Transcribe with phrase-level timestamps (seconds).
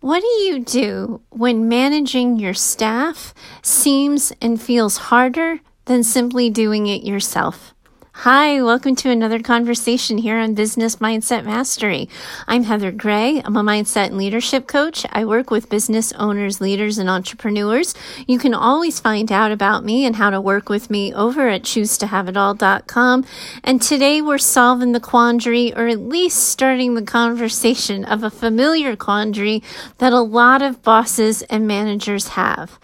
[0.00, 6.86] What do you do when managing your staff seems and feels harder than simply doing
[6.86, 7.74] it yourself?
[8.24, 12.06] Hi, welcome to another conversation here on Business Mindset Mastery.
[12.46, 13.40] I'm Heather Gray.
[13.42, 15.06] I'm a mindset and leadership coach.
[15.10, 17.94] I work with business owners, leaders, and entrepreneurs.
[18.26, 21.62] You can always find out about me and how to work with me over at
[21.62, 23.24] choosetohaveitall.com.
[23.64, 28.96] And today we're solving the quandary, or at least starting the conversation of a familiar
[28.96, 29.62] quandary
[29.96, 32.78] that a lot of bosses and managers have.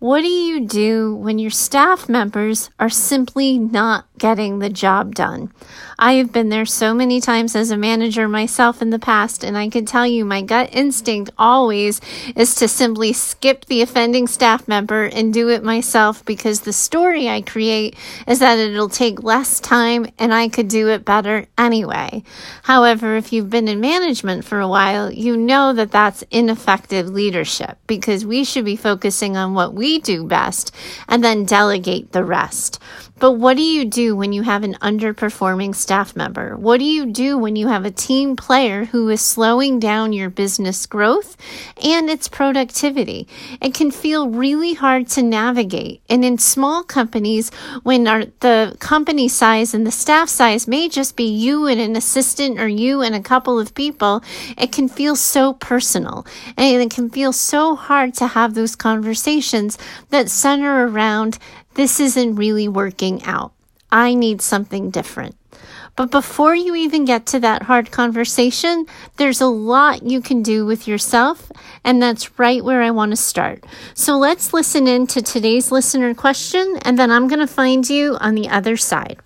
[0.00, 5.52] What do you do when your staff members are simply not getting the job done?
[6.00, 9.58] I have been there so many times as a manager myself in the past, and
[9.58, 12.00] I can tell you my gut instinct always
[12.36, 17.28] is to simply skip the offending staff member and do it myself because the story
[17.28, 17.96] I create
[18.28, 22.22] is that it'll take less time and I could do it better anyway.
[22.62, 27.78] However, if you've been in management for a while, you know that that's ineffective leadership
[27.86, 30.74] because we should be focusing on what we do best
[31.08, 32.78] and then delegate the rest.
[33.18, 36.56] But what do you do when you have an underperforming staff member?
[36.56, 40.30] What do you do when you have a team player who is slowing down your
[40.30, 41.36] business growth
[41.82, 43.26] and its productivity?
[43.60, 46.00] It can feel really hard to navigate.
[46.08, 47.50] And in small companies,
[47.82, 51.96] when our, the company size and the staff size may just be you and an
[51.96, 54.22] assistant or you and a couple of people,
[54.56, 56.26] it can feel so personal.
[56.56, 59.78] And it can feel so hard to have those conversations
[60.10, 61.38] that center around
[61.74, 63.52] this isn't really working out.
[63.90, 65.36] I need something different.
[65.96, 68.86] But before you even get to that hard conversation,
[69.16, 71.50] there's a lot you can do with yourself,
[71.82, 73.64] and that's right where I want to start.
[73.94, 78.16] So let's listen in to today's listener question, and then I'm going to find you
[78.20, 79.18] on the other side.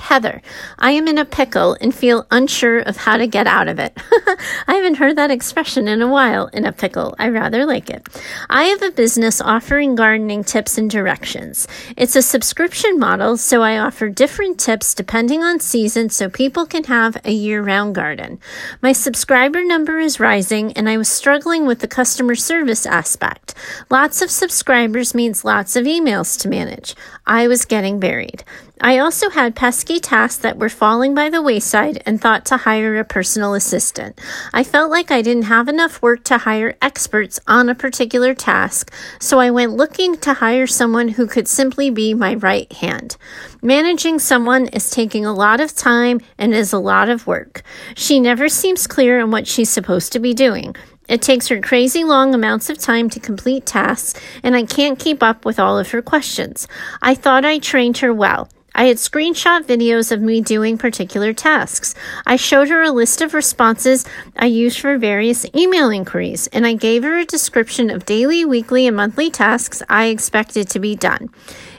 [0.00, 0.40] Heather,
[0.78, 3.98] I am in a pickle and feel unsure of how to get out of it.
[4.66, 7.16] I haven't heard that expression in a while, in a pickle.
[7.18, 8.08] I rather like it.
[8.48, 11.66] I have a business offering gardening tips and directions.
[11.96, 16.84] It's a subscription model, so I offer different tips depending on season so people can
[16.84, 18.38] have a year round garden.
[18.80, 23.54] My subscriber number is rising, and I was struggling with the customer service aspect.
[23.90, 26.94] Lots of subscribers means lots of emails to manage.
[27.26, 28.44] I was getting buried.
[28.80, 32.96] I also had pesky tasks that were falling by the wayside and thought to hire
[32.96, 34.20] a personal assistant.
[34.52, 38.92] I felt like I didn't have enough work to hire experts on a particular task,
[39.18, 43.16] so I went looking to hire someone who could simply be my right hand.
[43.62, 47.62] Managing someone is taking a lot of time and is a lot of work.
[47.96, 50.76] She never seems clear on what she's supposed to be doing.
[51.08, 55.22] It takes her crazy long amounts of time to complete tasks, and I can't keep
[55.22, 56.68] up with all of her questions.
[57.02, 58.48] I thought I trained her well.
[58.78, 61.96] I had screenshot videos of me doing particular tasks.
[62.24, 64.04] I showed her a list of responses
[64.36, 68.86] I used for various email inquiries, and I gave her a description of daily, weekly,
[68.86, 71.30] and monthly tasks I expected to be done.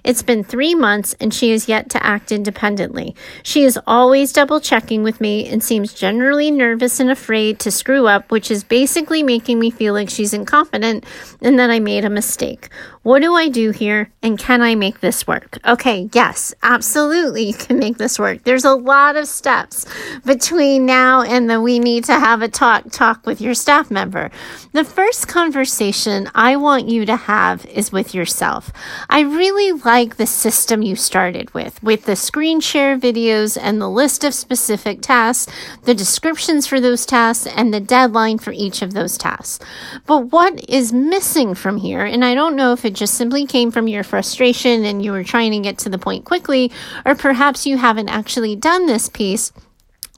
[0.04, 3.16] It's been three months and she has yet to act independently.
[3.44, 8.08] She is always double checking with me and seems generally nervous and afraid to screw
[8.08, 11.06] up, which is basically making me feel like she's incompetent
[11.42, 12.70] and that I made a mistake.
[13.04, 15.58] What do I do here and can I make this work?
[15.66, 18.44] Okay, yes, absolutely you can make this work.
[18.44, 19.86] There's a lot of steps
[20.26, 24.30] between now and the we need to have a talk talk with your staff member.
[24.74, 28.72] The first conversation I want you to have is with yourself.
[29.10, 33.90] I really like the system you started with, with the screen share videos and the
[33.90, 35.52] list of specific tasks,
[35.84, 39.66] the descriptions for those tasks, and the deadline for each of those tasks.
[40.06, 43.72] But what is missing from here, and I don't know if it just simply came
[43.72, 46.72] from your frustration and you were trying to get to the point quickly,
[47.06, 49.52] or perhaps you haven't actually done this piece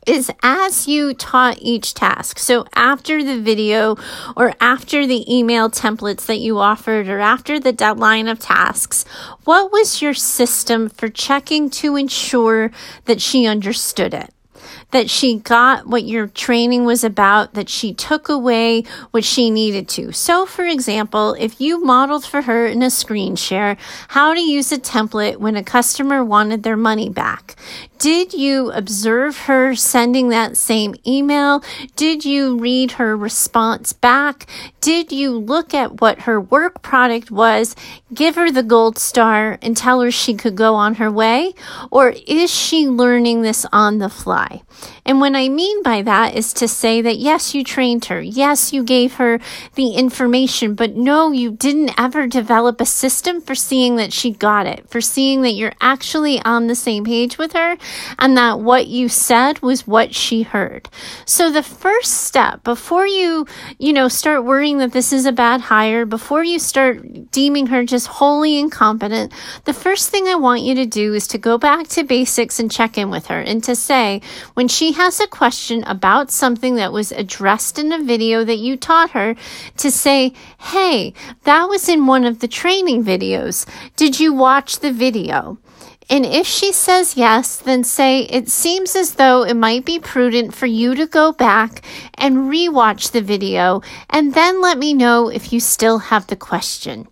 [0.08, 2.40] is as you taught each task.
[2.40, 3.97] So after the video
[4.36, 9.06] or after the email templates that you offered or after the deadline of tasks,
[9.44, 12.72] what was your system for checking to ensure
[13.06, 14.34] that she understood it?
[14.91, 19.88] That she got what your training was about, that she took away what she needed
[19.90, 20.12] to.
[20.12, 23.77] So, for example, if you modeled for her in a screen share
[24.10, 27.56] how to use a template when a customer wanted their money back,
[28.01, 31.63] did you observe her sending that same email?
[31.95, 34.48] Did you read her response back?
[34.81, 37.75] Did you look at what her work product was,
[38.12, 41.53] give her the gold star, and tell her she could go on her way?
[41.92, 44.63] Or is she learning this on the fly?
[45.06, 48.19] And what I mean by that is to say that yes, you trained her.
[48.19, 49.39] Yes, you gave her
[49.75, 54.65] the information, but no, you didn't ever develop a system for seeing that she got
[54.65, 57.77] it, for seeing that you're actually on the same page with her
[58.19, 60.89] and that what you said was what she heard.
[61.25, 63.45] So the first step before you,
[63.79, 67.83] you know, start worrying that this is a bad hire, before you start deeming her
[67.83, 69.31] just wholly incompetent,
[69.65, 72.71] the first thing I want you to do is to go back to basics and
[72.71, 74.21] check in with her and to say,
[74.53, 78.77] when she has a question about something that was addressed in a video that you
[78.77, 79.35] taught her,
[79.77, 83.65] to say, Hey, that was in one of the training videos.
[83.95, 85.57] Did you watch the video?
[86.12, 90.54] And if she says yes, then say, It seems as though it might be prudent
[90.54, 91.84] for you to go back
[92.16, 97.08] and rewatch the video and then let me know if you still have the question.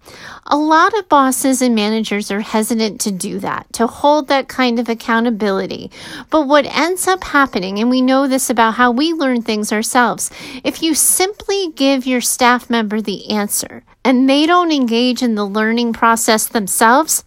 [0.48, 4.80] A lot of bosses and managers are hesitant to do that, to hold that kind
[4.80, 5.92] of accountability.
[6.30, 10.30] But what ends up happening, and we know this about how we learn things ourselves,
[10.66, 15.46] if you simply give your staff member the answer and they don't engage in the
[15.46, 17.24] learning process themselves,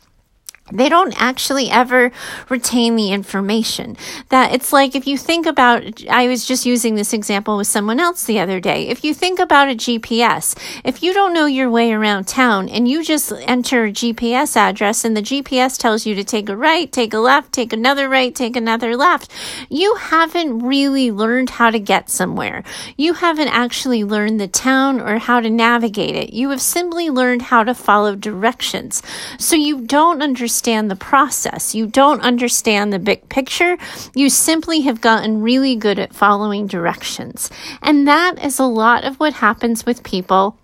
[0.73, 2.11] they don't actually ever
[2.49, 3.97] retain the information.
[4.31, 8.01] That it's like if you think about, I was just using this example with someone
[8.01, 8.89] else the other day.
[8.89, 12.89] If you think about a GPS, if you don't know your way around town and
[12.89, 16.91] you just enter a GPS address and the GPS tells you to take a right,
[16.91, 19.31] take a left, take another right, take another left,
[19.69, 22.65] you haven't really learned how to get somewhere.
[22.97, 26.33] You haven't actually learned the town or how to navigate it.
[26.33, 29.03] You have simply learned how to follow directions.
[29.39, 31.75] So you don't understand understand the process.
[31.75, 33.76] You don't understand the big picture.
[34.14, 37.50] You simply have gotten really good at following directions.
[37.82, 40.56] And that is a lot of what happens with people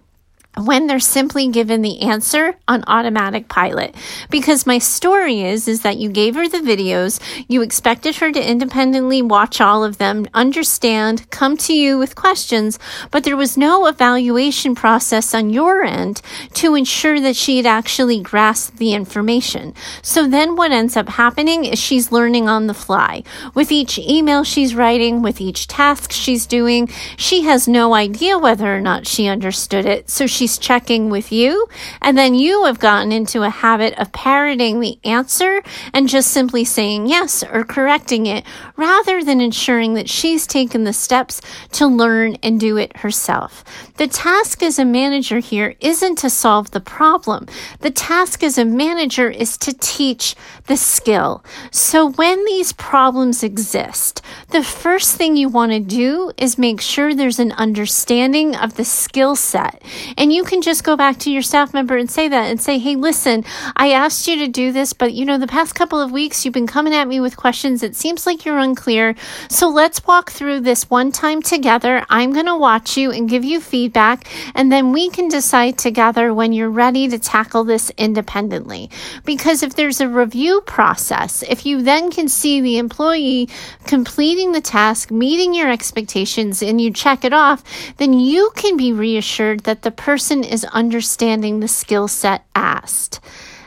[0.65, 3.95] when they're simply given the answer on automatic pilot.
[4.31, 8.51] Because my story is, is that you gave her the videos, you expected her to
[8.51, 12.79] independently watch all of them, understand, come to you with questions,
[13.11, 16.21] but there was no evaluation process on your end
[16.55, 19.75] to ensure that she had actually grasped the information.
[20.03, 23.23] So then what ends up happening is she's learning on the fly.
[23.55, 28.75] With each email she's writing, with each task she's doing, she has no idea whether
[28.75, 30.11] or not she understood it.
[30.11, 31.67] So she checking with you,
[32.01, 35.63] and then you have gotten into a habit of parroting the answer
[35.93, 38.45] and just simply saying yes or correcting it
[38.77, 41.41] rather than ensuring that she's taken the steps
[41.73, 43.65] to learn and do it herself.
[43.97, 47.47] The task as a manager here isn't to solve the problem.
[47.81, 50.37] The task as a manager is to teach
[50.67, 51.45] the skill.
[51.73, 57.15] So when these problems exist, the first thing you want to do is make sure
[57.15, 59.83] there's an understanding of the skill set.
[60.17, 62.79] And you can just go back to your staff member and say that and say,
[62.79, 63.45] hey, listen,
[63.77, 66.55] I asked you to do this, but you know, the past couple of weeks you've
[66.55, 67.83] been coming at me with questions.
[67.83, 69.15] It seems like you're unclear.
[69.49, 72.05] So let's walk through this one time together.
[72.11, 76.35] I'm going to watch you and give you feedback, and then we can decide together
[76.35, 78.91] when you're ready to tackle this independently.
[79.25, 83.49] Because if there's a review process, if you then can see the employee
[83.85, 87.63] completing the task, meeting your expectations, and you check it off,
[87.97, 93.21] then you can be reassured that the person is understanding the skill set asked.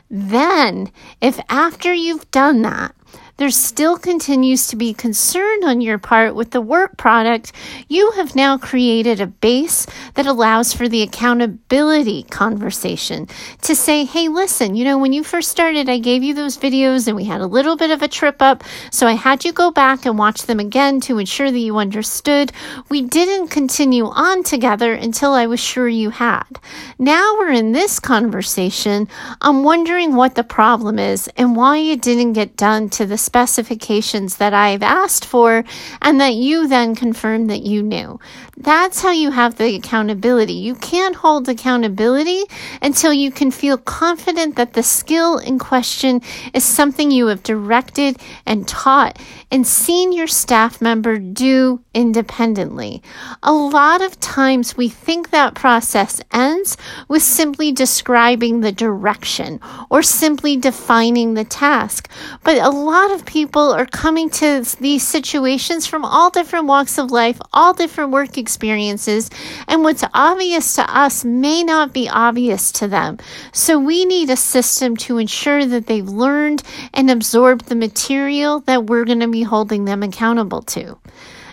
[0.10, 2.94] Then, if after you've done that,
[3.42, 7.52] there still continues to be concern on your part with the work product,
[7.88, 13.28] you have now created a base that allows for the accountability conversation
[13.64, 17.08] to say, hey, listen, you know, when you first started, I gave you those videos
[17.08, 18.64] and we had a little bit of a trip up.
[18.92, 22.52] So I had you go back and watch them again to ensure that you understood.
[22.90, 26.60] We didn't continue on together until I was sure you had.
[27.00, 29.08] Now we're in this conversation.
[29.42, 34.36] I'm wondering what the problem is and why it didn't get done to the specifications
[34.36, 35.64] that I've asked for
[36.02, 38.20] and that you then confirm that you knew.
[38.58, 40.52] That's how you have the accountability.
[40.52, 42.44] You can't hold accountability
[42.82, 46.22] until you can feel confident that the skill in question
[46.54, 49.18] is something you have directed and taught
[49.52, 53.04] and seen your staff member do independently.
[53.44, 56.78] A lot of times we think that process ends
[57.08, 62.10] with simply describing the direction or simply defining the task.
[62.44, 67.12] But a lot of people are coming to these situations from all different walks of
[67.12, 69.30] life, all different work experiences,
[69.68, 73.18] and what's obvious to us may not be obvious to them.
[73.52, 78.86] So we need a system to ensure that they've learned and absorbed the material that
[78.86, 80.98] we're going to be holding them accountable to.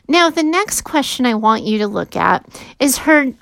[0.08, 2.46] Now, the next question I want you to look at
[2.80, 3.32] is her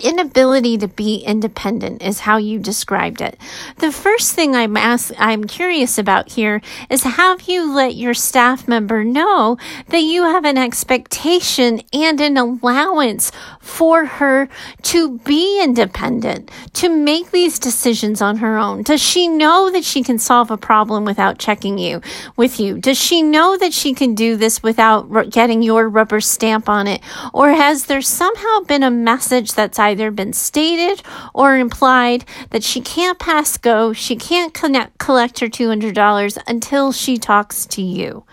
[0.00, 3.38] inability to be independent is how you described it.
[3.76, 6.60] The first thing I'm ask, I'm curious about here
[6.90, 9.56] is have you let your staff member know
[9.88, 14.48] that you have an expectation and an allowance for her
[14.82, 18.82] to be independent, to make these decisions on her own?
[18.82, 22.00] Does she know that she can solve a problem without checking you
[22.36, 22.78] with you?
[22.78, 27.00] Does she know that she can do this without getting your rubber stamp on it?
[27.32, 31.02] Or has there somehow been a message that's either been stated
[31.34, 37.16] or implied that she can't pass go, she can't connect, collect her $200 until she
[37.16, 38.24] talks to you.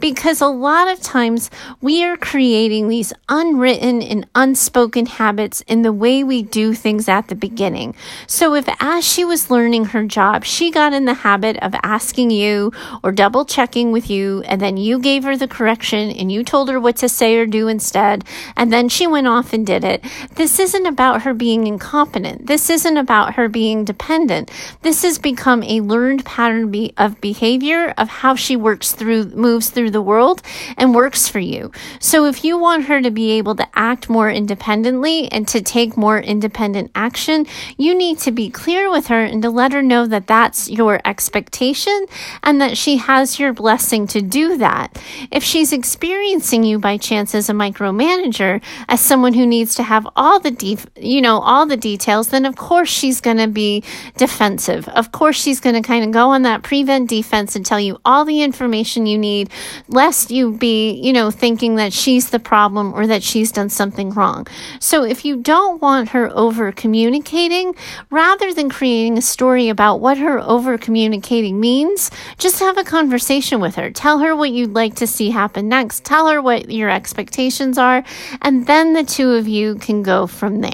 [0.00, 5.92] Because a lot of times we are creating these unwritten and unspoken habits in the
[5.92, 7.94] way we do things at the beginning.
[8.26, 12.30] So if as she was learning her job, she got in the habit of asking
[12.30, 16.44] you or double checking with you, and then you gave her the correction and you
[16.44, 18.24] told her what to say or do instead,
[18.56, 20.04] and then she went off and did it.
[20.34, 22.46] This isn't about her being incompetent.
[22.46, 24.48] This isn't about her being dependent.
[24.82, 29.70] This has become a learned pattern be- of behavior of how she works through, moves
[29.70, 30.40] through the world
[30.76, 31.72] and works for you.
[31.98, 35.96] So if you want her to be able to act more independently and to take
[35.96, 37.44] more independent action,
[37.76, 41.00] you need to be clear with her and to let her know that that's your
[41.04, 42.06] expectation
[42.44, 44.96] and that she has your blessing to do that.
[45.32, 50.06] If she's experiencing you by chance as a micromanager, as someone who needs to have
[50.14, 53.82] all the def- you know, all the details, then of course she's going to be
[54.16, 54.88] defensive.
[54.88, 57.98] Of course she's going to kind of go on that prevent defense and tell you
[58.04, 59.50] all the information you need,
[59.88, 64.10] lest you be, you know, thinking that she's the problem or that she's done something
[64.10, 64.46] wrong.
[64.80, 67.74] So if you don't want her over communicating,
[68.10, 73.60] rather than creating a story about what her over communicating means, just have a conversation
[73.60, 73.90] with her.
[73.90, 76.04] Tell her what you'd like to see happen next.
[76.04, 78.04] Tell her what your expectations are,
[78.42, 80.73] and then the two of you can go from there.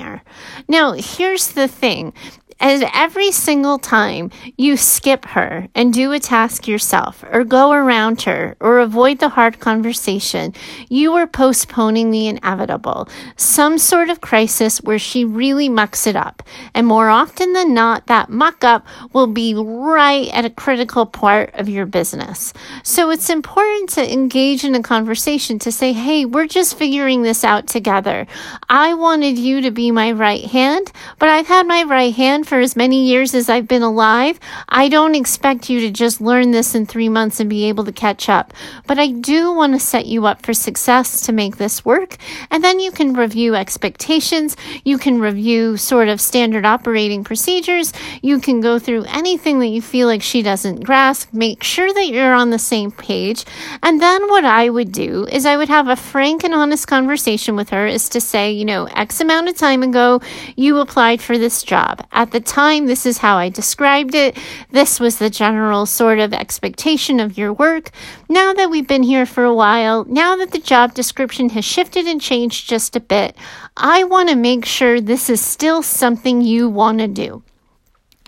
[0.68, 2.12] Now, here's the thing
[2.60, 8.22] as every single time you skip her and do a task yourself, or go around
[8.22, 10.54] her, or avoid the hard conversation,
[10.88, 13.08] you are postponing the inevitable.
[13.36, 16.42] Some sort of crisis where she really mucks it up.
[16.74, 21.50] And more often than not, that muck up will be right at a critical part
[21.54, 22.52] of your business.
[22.82, 27.44] So it's important to engage in a conversation to say, hey, we're just figuring this
[27.44, 28.26] out together.
[28.68, 32.58] I wanted you to be my right hand, but I've had my right hand for
[32.58, 34.40] as many years as I've been alive.
[34.68, 37.92] I don't expect you to just learn this in three months and be able to
[37.92, 38.52] catch up.
[38.88, 42.16] But I do want to set you up for success to make this work.
[42.50, 44.56] And then you can review expectations.
[44.82, 47.92] You can review sort of standard operating procedures.
[48.20, 51.32] You can go through anything that you feel like she doesn't grasp.
[51.32, 53.44] Make sure that you're on the same page.
[53.80, 57.54] And then what I would do is I would have a frank and honest conversation
[57.54, 60.20] with her is to say, you know, X amount of time ago,
[60.56, 62.04] you applied for this job.
[62.10, 64.36] At the the time, this is how I described it.
[64.70, 67.90] This was the general sort of expectation of your work.
[68.28, 72.06] Now that we've been here for a while, now that the job description has shifted
[72.06, 73.36] and changed just a bit,
[73.76, 77.42] I want to make sure this is still something you want to do.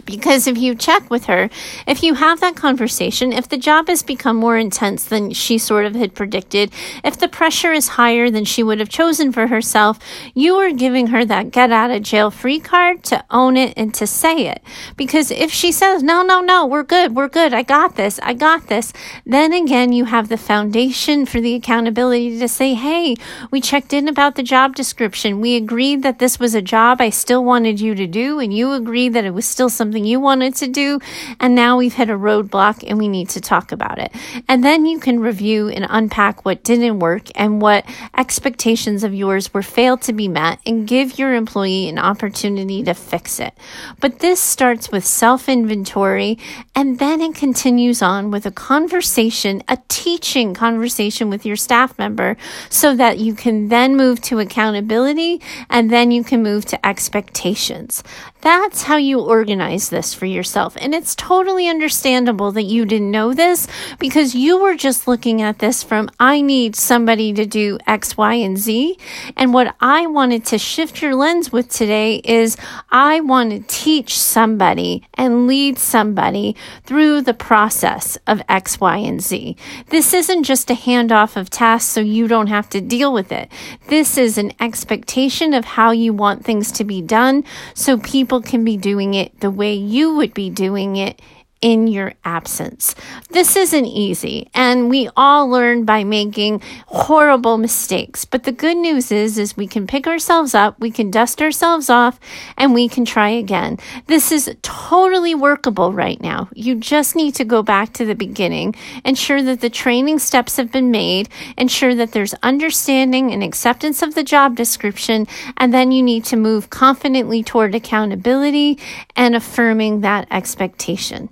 [0.05, 1.49] Because if you check with her,
[1.87, 5.87] if you have that conversation, if the job has become more intense than she sort
[5.87, 6.73] of had predicted,
[7.05, 9.99] if the pressure is higher than she would have chosen for herself,
[10.35, 13.95] you are giving her that get out of jail free card to own it and
[13.95, 14.63] to say it.
[14.97, 18.35] Because if she says, no, no, no, we're good, we're good, I got this, I
[18.35, 18.93] got this,
[19.25, 23.15] then again, you have the foundation for the accountability to say, hey,
[23.51, 25.41] we checked in about the job description.
[25.41, 28.73] We agreed that this was a job I still wanted you to do, and you
[28.73, 30.99] agreed that it was still something something you wanted to do,
[31.39, 34.11] and now we've hit a roadblock and we need to talk about it.
[34.49, 37.85] And then you can review and unpack what didn't work and what
[38.17, 42.95] expectations of yours were failed to be met and give your employee an opportunity to
[42.95, 43.53] fix it.
[44.01, 46.39] But this starts with self inventory
[46.75, 52.39] and then it continues on with a conversation, a teaching conversation with your staff member
[52.71, 58.03] so that you can then move to accountability and then you can move to expectations.
[58.43, 60.77] That's how you organize this for yourself.
[60.81, 63.69] And it's totally understandable that you didn't know this
[64.01, 68.35] because you were just looking at this from, I need somebody to do X, Y,
[68.35, 68.99] and Z.
[69.37, 72.57] And what I wanted to shift your lens with today is
[72.91, 79.23] I want to teach somebody and lead somebody through the process of X, Y, and
[79.23, 79.57] Z.
[79.91, 83.49] This isn't just a handoff of tasks so you don't have to deal with it.
[83.87, 87.45] This is an expectation of how you want things to be done
[87.75, 91.21] so people people can be doing it the way you would be doing it
[91.63, 92.95] in your absence.
[93.31, 98.25] This isn't easy, and we all learn by making horrible mistakes.
[98.25, 101.89] But the good news is, is we can pick ourselves up, we can dust ourselves
[101.89, 102.19] off,
[102.59, 103.79] and we can try again.
[104.09, 106.49] This is totally workable right now.
[106.53, 110.73] You just need to go back to the beginning, ensure that the training steps have
[110.73, 116.03] been made, ensure that there's understanding and acceptance of the job description, and then you
[116.03, 118.81] need to move confidently toward accountability
[119.15, 121.29] and affirming that expectation.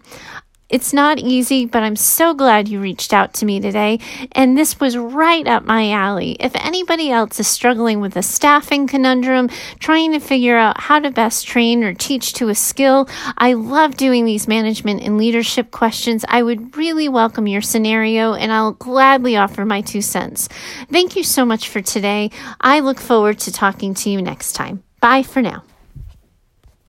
[0.71, 3.99] It's not easy, but I'm so glad you reached out to me today.
[4.33, 6.37] And this was right up my alley.
[6.39, 9.49] If anybody else is struggling with a staffing conundrum,
[9.81, 13.97] trying to figure out how to best train or teach to a skill, I love
[13.97, 16.25] doing these management and leadership questions.
[16.29, 20.49] I would really welcome your scenario and I'll gladly offer my two cents.
[20.89, 22.31] Thank you so much for today.
[22.61, 24.85] I look forward to talking to you next time.
[25.01, 25.65] Bye for now.